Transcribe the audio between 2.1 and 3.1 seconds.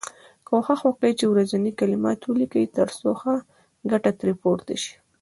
ولیکی تر څو